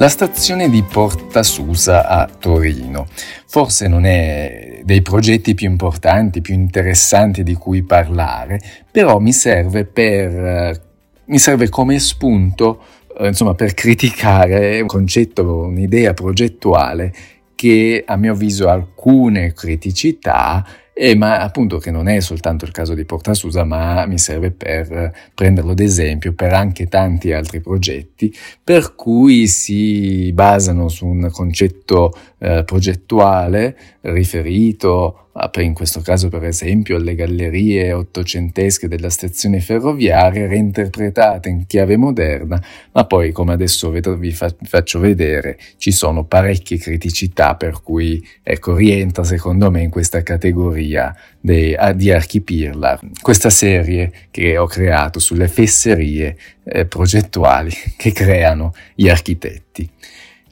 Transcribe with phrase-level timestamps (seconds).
[0.00, 3.08] La stazione di Porta Susa a Torino.
[3.46, 9.84] Forse non è dei progetti più importanti, più interessanti di cui parlare, però mi serve,
[9.84, 10.80] per,
[11.24, 12.80] mi serve come spunto
[13.18, 17.12] eh, insomma, per criticare un concetto, un'idea progettuale
[17.56, 20.64] che a mio avviso ha alcune criticità
[21.00, 24.50] eh, ma appunto che non è soltanto il caso di Porta Susa, ma mi serve
[24.50, 28.34] per prenderlo ad esempio per anche tanti altri progetti,
[28.64, 35.27] per cui si basano su un concetto eh, progettuale riferito
[35.60, 42.60] in questo caso per esempio alle gallerie ottocentesche della stazione ferroviaria reinterpretate in chiave moderna,
[42.92, 49.22] ma poi come adesso vi faccio vedere ci sono parecchie criticità per cui ecco, rientra
[49.22, 56.36] secondo me in questa categoria dei, di Archipirla, questa serie che ho creato sulle fesserie
[56.64, 59.88] eh, progettuali che creano gli architetti.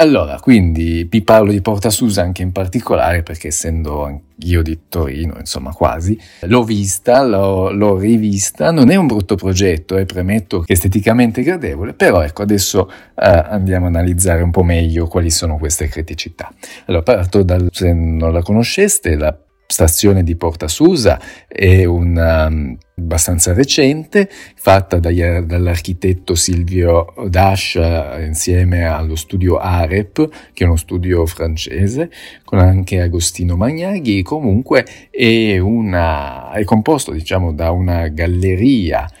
[0.00, 5.36] Allora, quindi vi parlo di Porta Susa anche in particolare perché essendo io di Torino,
[5.38, 10.72] insomma quasi, l'ho vista, l'ho, l'ho rivista, non è un brutto progetto, eh, premetto che
[10.72, 15.86] esteticamente gradevole, però ecco adesso eh, andiamo a analizzare un po' meglio quali sono queste
[15.88, 16.50] criticità.
[16.86, 19.38] Allora parto dal, se non la conosceste, la
[19.70, 27.78] stazione di Porta Susa è una um, abbastanza recente, fatta dall'architetto Silvio Dash
[28.26, 32.10] insieme allo studio AREP, che è uno studio francese,
[32.44, 34.22] con anche Agostino Magnaghi.
[34.22, 39.19] Comunque è, una, è composto diciamo, da una galleria eh,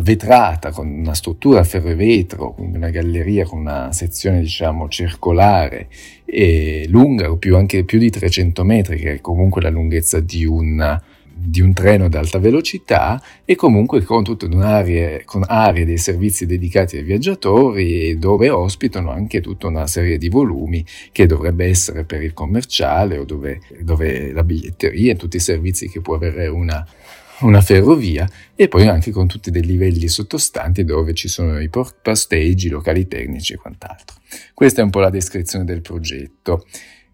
[0.00, 4.88] vetrata con una struttura a ferro e vetro, quindi una galleria con una sezione diciamo
[4.88, 5.88] circolare
[6.24, 10.44] e lunga o più, anche più di 300 metri, che è comunque la lunghezza di
[10.44, 11.00] un,
[11.34, 16.46] di un treno ad alta velocità e comunque con tutte aree, con aree dei servizi
[16.46, 22.22] dedicati ai viaggiatori dove ospitano anche tutta una serie di volumi che dovrebbe essere per
[22.22, 26.86] il commerciale o dove, dove la biglietteria e tutti i servizi che può avere una,
[27.40, 32.66] una ferrovia e poi anche con tutti dei livelli sottostanti dove ci sono i pasteggi,
[32.66, 34.16] i locali tecnici e quant'altro.
[34.54, 36.64] Questa è un po' la descrizione del progetto.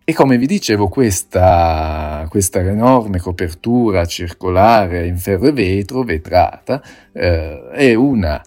[0.04, 7.68] E come vi dicevo, questa, questa enorme copertura circolare in ferro e vetro, vetrata, eh,
[7.72, 8.42] è una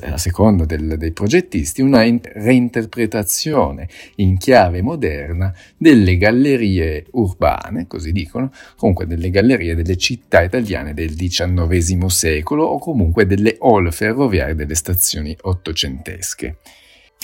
[0.00, 8.12] a seconda del, dei progettisti, una in, reinterpretazione in chiave moderna delle gallerie urbane, così
[8.12, 14.54] dicono, comunque delle gallerie delle città italiane del XIX secolo o comunque delle hall ferroviarie
[14.54, 16.56] delle stazioni ottocentesche.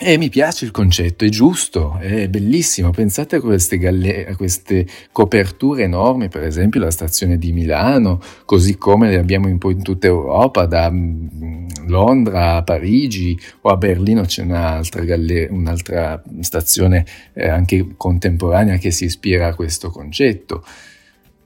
[0.00, 2.91] E mi piace il concetto, è giusto, è bellissimo.
[2.91, 8.76] Pensate a queste, galle- a queste, coperture enormi, per esempio la stazione di Milano, così
[8.76, 14.22] come le abbiamo po' in tutta Europa, da mm, Londra a Parigi o a Berlino
[14.22, 20.65] c'è un'altra, galler- un'altra stazione eh, anche contemporanea che si ispira a questo concetto.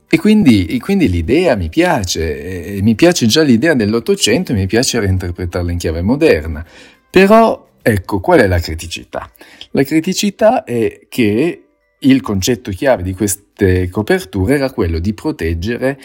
[0.07, 5.01] E quindi, e quindi, l'idea mi piace, mi piace già l'idea dell'Ottocento e mi piace
[5.01, 6.63] reinterpretarla in chiave moderna.
[7.09, 9.29] Però Ecco, qual è la criticità?
[9.73, 11.65] La criticità è che
[11.99, 16.01] il concetto chiave di queste coperture era quello di proteggere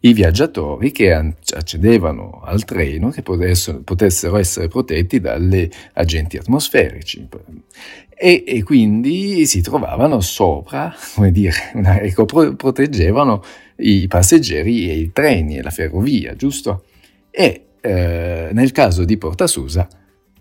[0.00, 7.26] i viaggiatori che accedevano al treno che potessero essere protetti dagli agenti atmosferici
[8.16, 13.42] e, e, quindi si trovavano sopra, come dire, una, ecco, proteggevano
[13.76, 16.84] i passeggeri e i treni e la ferrovia, giusto?
[17.30, 19.88] E eh, nel caso di Porta Susa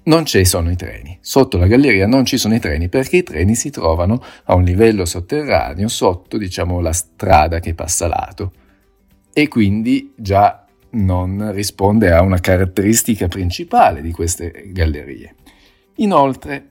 [0.03, 1.17] non ci sono i treni.
[1.21, 4.63] Sotto la galleria non ci sono i treni perché i treni si trovano a un
[4.63, 8.51] livello sotterraneo sotto, diciamo, la strada che passa lato.
[9.31, 15.35] E quindi già non risponde a una caratteristica principale di queste gallerie.
[15.97, 16.69] Inoltre,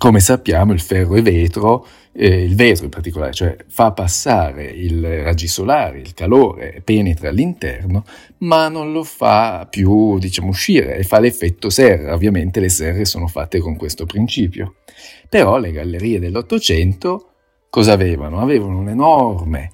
[0.00, 4.98] come sappiamo, il ferro e vetro eh, il vetro in particolare, cioè fa passare i
[5.22, 8.04] raggi solari, il calore, penetra all'interno,
[8.38, 12.14] ma non lo fa più, diciamo, uscire e fa l'effetto serra.
[12.14, 14.76] Ovviamente le serre sono fatte con questo principio.
[15.28, 17.26] Però le gallerie dell'Ottocento
[17.68, 18.40] cosa avevano?
[18.40, 19.70] Avevano un enorme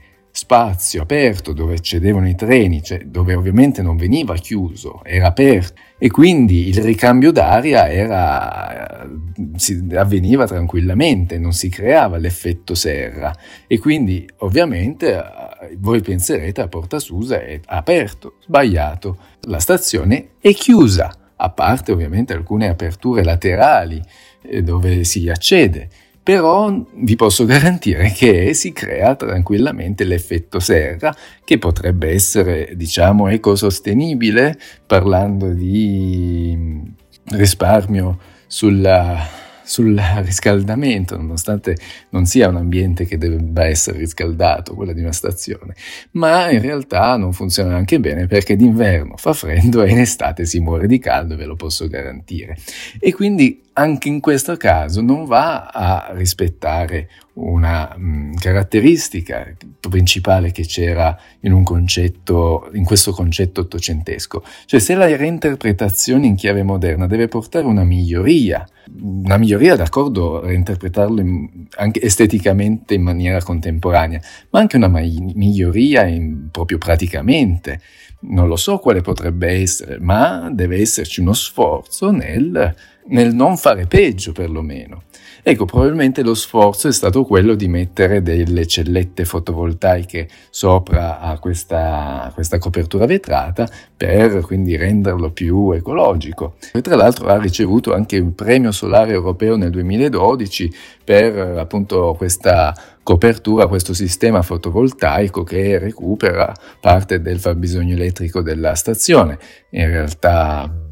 [0.47, 5.75] spazio aperto dove accedevano i treni, cioè dove ovviamente non veniva chiuso, era aperto.
[5.99, 9.09] E quindi il ricambio d'aria era,
[9.57, 13.35] si, avveniva tranquillamente, non si creava l'effetto serra.
[13.67, 20.53] E quindi ovviamente eh, voi penserete a Porta Susa è aperto, sbagliato, la stazione è
[20.53, 24.01] chiusa, a parte ovviamente alcune aperture laterali
[24.43, 25.89] eh, dove si accede
[26.27, 31.15] però vi posso garantire che si crea tranquillamente l'effetto serra
[31.45, 36.83] che potrebbe essere, diciamo, ecosostenibile, parlando di
[37.27, 38.19] risparmio
[38.49, 39.25] sulla,
[39.63, 41.77] sul riscaldamento, nonostante
[42.09, 45.77] non sia un ambiente che debba essere riscaldato, quella di una stazione,
[46.13, 50.59] ma in realtà non funziona anche bene perché d'inverno fa freddo e in estate si
[50.59, 52.57] muore di caldo, ve lo posso garantire.
[52.99, 60.51] E quindi anche in questo caso non va a rispettare una mh, mm, caratteristica principale
[60.51, 64.43] che c'era in concetto, in questo concetto ottocentesco.
[64.65, 68.67] Cioè se la reinterpretazione in chiave moderna deve portare una miglioria,
[68.99, 74.21] una miglioria d'accordo a reinterpretarlo in, anche esteticamente in maniera contemporanea,
[74.51, 77.81] ma anche una miglioria in, proprio praticamente.
[78.19, 82.75] Non lo so quale potrebbe essere, ma deve esserci uno sforzo nel
[83.09, 85.03] nel non fare peggio perlomeno.
[85.49, 92.25] Ecco, probabilmente lo sforzo è stato quello di mettere delle cellette fotovoltaiche sopra a questa,
[92.25, 96.57] a questa copertura vetrata per quindi renderlo più ecologico.
[96.73, 100.75] E tra l'altro ha ricevuto anche il premio solare europeo nel 2012
[101.05, 102.75] per appunto questa
[103.05, 109.39] copertura, questo sistema fotovoltaico che recupera parte del fabbisogno elettrico della stazione.
[109.71, 110.86] In realtà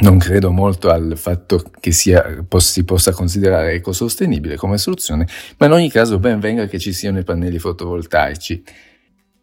[0.00, 5.72] non credo molto al fatto che sia, si possa considerare ecosostenibile come soluzione, ma in
[5.72, 8.62] ogni caso ben venga che ci siano i pannelli fotovoltaici.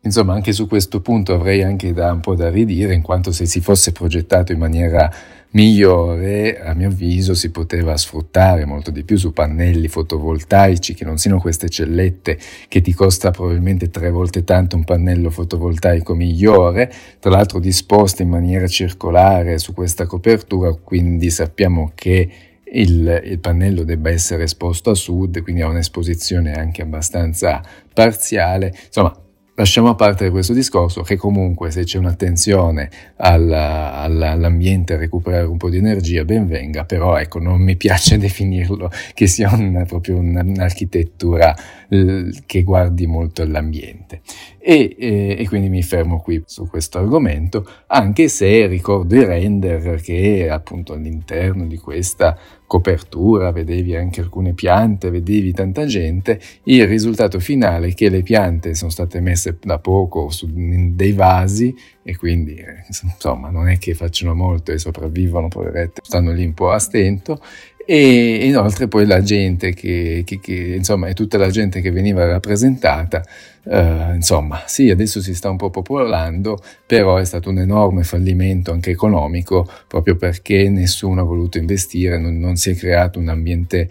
[0.06, 3.48] Insomma, anche su questo punto avrei anche da un po' da ridire, in quanto se
[3.48, 5.12] si fosse progettato in maniera
[5.52, 11.18] migliore, a mio avviso, si poteva sfruttare molto di più su pannelli fotovoltaici che non
[11.18, 12.38] siano queste cellette
[12.68, 18.30] che ti costa probabilmente tre volte tanto un pannello fotovoltaico migliore, tra l'altro disposte in
[18.30, 22.30] maniera circolare su questa copertura, quindi sappiamo che
[22.64, 27.64] il, il, pannello debba essere esposto a sud, quindi ha un'esposizione anche abbastanza
[27.94, 28.74] parziale.
[28.88, 29.25] Insomma,
[29.58, 35.46] Lasciamo a parte questo discorso che comunque se c'è un'attenzione alla, alla, all'ambiente a recuperare
[35.46, 39.86] un po' di energia ben venga, però ecco non mi piace definirlo che sia una,
[39.86, 41.56] proprio un'architettura
[41.88, 44.20] eh, che guardi molto all'ambiente.
[44.68, 50.02] E, e, e, quindi mi fermo qui su questo argomento, anche se ricordo i render
[50.02, 52.36] che appunto all'interno di questa
[52.66, 58.74] copertura vedevi anche alcune piante, vedevi tanta gente, il risultato finale è che le piante
[58.74, 64.34] sono state messe da poco su dei vasi e quindi insomma non è che facciano
[64.34, 67.40] molto e sopravvivono, poverette, stanno lì un po' a stento
[67.86, 72.26] e inoltre poi la gente che, che, che insomma è tutta la gente che veniva
[72.26, 73.24] rappresentata
[73.64, 78.72] eh, insomma sì adesso si sta un po' popolando però è stato un enorme fallimento
[78.72, 83.88] anche economico proprio perché nessuno ha voluto investire non, non si è creato un ambiente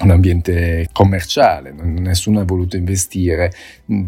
[0.00, 3.52] un ambiente commerciale, nessuno ha voluto investire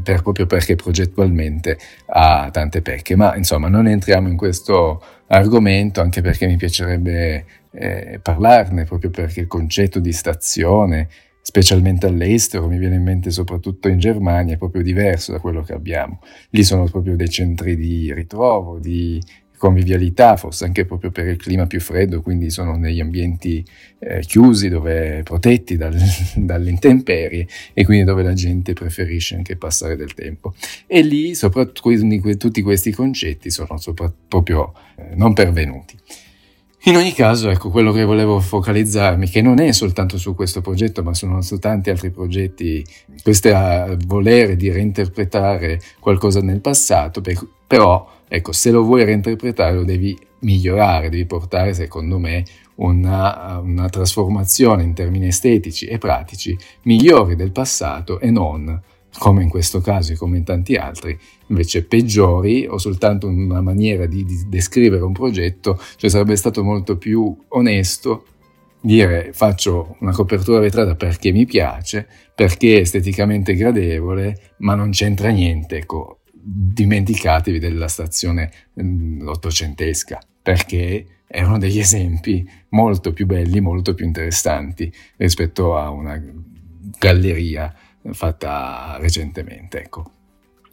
[0.03, 6.21] per, proprio perché progettualmente ha tante pecche, ma insomma non entriamo in questo argomento anche
[6.21, 7.45] perché mi piacerebbe
[7.75, 11.09] eh, parlarne proprio perché il concetto di stazione,
[11.43, 15.73] specialmente all'estero, mi viene in mente soprattutto in Germania, è proprio diverso da quello che
[15.73, 16.21] abbiamo.
[16.51, 19.21] Lì sono proprio dei centri di ritrovo, di
[19.57, 23.65] convivialità, forse anche proprio per il clima più freddo, quindi sono negli ambienti
[23.99, 25.97] eh, chiusi, dove, protetti dal,
[26.37, 30.55] dalle intemperie e quindi dove la gente preferisce anche passare del tempo.
[30.87, 33.79] E lì soprattutto tutti questi concetti sono
[34.29, 35.97] proprio eh, non pervenuti.
[36.87, 41.03] In ogni caso, ecco, quello che volevo focalizzarmi, che non è soltanto su questo progetto,
[41.03, 42.85] ma sono su tanti altri progetti,
[43.23, 43.49] questo
[44.05, 47.23] volere di reinterpretare qualcosa nel passato,
[47.67, 52.45] però, ecco, se lo vuoi reinterpretare lo devi migliorare, devi portare, secondo me,
[52.75, 58.83] una, una trasformazione in termini estetici e pratici migliori del passato e non
[59.19, 61.19] come in questo caso e come in tanti altri,
[61.49, 66.97] invece peggiori o soltanto una maniera di, di descrivere un progetto, cioè sarebbe stato molto
[66.97, 68.27] più onesto
[68.81, 75.31] dire faccio una copertura vetrata perché mi piace, perché è esteticamente gradevole, ma non c'entra
[75.31, 78.51] niente, ecco, dimenticatevi della stazione
[78.83, 86.23] mm, ottocentesca, perché erano degli esempi molto più belli, molto più interessanti rispetto a una
[86.99, 87.75] galleria
[88.13, 89.81] fatta recentemente.
[89.81, 90.11] Ecco.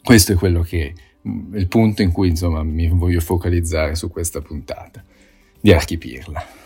[0.02, 0.94] Questo è quello che
[1.26, 5.02] mm, il punto in cui insomma mi voglio focalizzare su questa puntata
[5.60, 6.60] di Archipirla.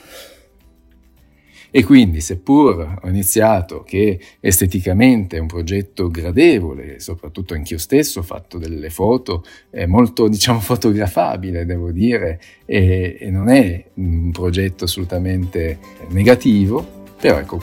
[1.77, 8.23] E quindi, seppur ho iniziato che esteticamente è un progetto gradevole, soprattutto anch'io stesso ho
[8.23, 14.85] fatto delle foto, è molto, diciamo, fotografabile, devo dire, e, e non è un progetto
[14.85, 17.63] assolutamente negativo, però ecco,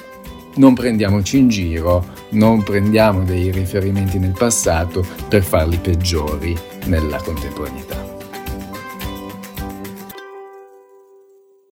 [0.56, 6.56] non prendiamoci in giro, non prendiamo dei riferimenti nel passato per farli peggiori
[6.86, 8.13] nella contemporaneità.